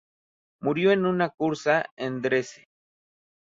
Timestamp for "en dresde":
1.95-2.65